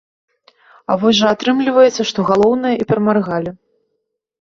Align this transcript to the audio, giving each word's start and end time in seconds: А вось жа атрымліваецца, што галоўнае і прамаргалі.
А 0.93 0.95
вось 1.03 1.19
жа 1.19 1.27
атрымліваецца, 1.37 2.01
што 2.13 2.19
галоўнае 2.33 2.75
і 2.81 2.91
прамаргалі. 2.93 3.51